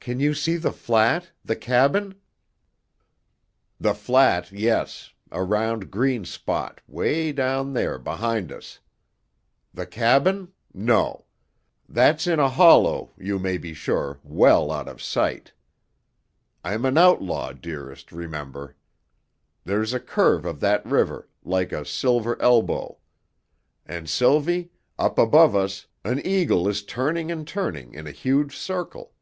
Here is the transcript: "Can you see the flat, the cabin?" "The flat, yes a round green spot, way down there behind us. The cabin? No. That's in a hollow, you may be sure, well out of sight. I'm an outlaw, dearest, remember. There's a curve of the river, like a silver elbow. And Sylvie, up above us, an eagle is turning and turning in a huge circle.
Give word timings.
"Can 0.00 0.18
you 0.18 0.32
see 0.32 0.56
the 0.56 0.72
flat, 0.72 1.30
the 1.44 1.54
cabin?" 1.54 2.14
"The 3.78 3.92
flat, 3.92 4.50
yes 4.50 5.12
a 5.30 5.42
round 5.42 5.90
green 5.90 6.24
spot, 6.24 6.80
way 6.88 7.32
down 7.32 7.74
there 7.74 7.98
behind 7.98 8.50
us. 8.50 8.80
The 9.74 9.84
cabin? 9.86 10.52
No. 10.72 11.26
That's 11.86 12.26
in 12.26 12.40
a 12.40 12.48
hollow, 12.48 13.12
you 13.18 13.38
may 13.38 13.58
be 13.58 13.74
sure, 13.74 14.18
well 14.24 14.72
out 14.72 14.88
of 14.88 15.02
sight. 15.02 15.52
I'm 16.64 16.86
an 16.86 16.96
outlaw, 16.96 17.52
dearest, 17.52 18.10
remember. 18.10 18.76
There's 19.64 19.92
a 19.92 20.00
curve 20.00 20.46
of 20.46 20.60
the 20.60 20.80
river, 20.86 21.28
like 21.44 21.72
a 21.72 21.84
silver 21.84 22.40
elbow. 22.40 22.96
And 23.84 24.08
Sylvie, 24.08 24.72
up 24.98 25.18
above 25.18 25.54
us, 25.54 25.86
an 26.06 26.24
eagle 26.26 26.66
is 26.68 26.82
turning 26.82 27.30
and 27.30 27.46
turning 27.46 27.92
in 27.92 28.06
a 28.06 28.12
huge 28.12 28.56
circle. 28.56 29.12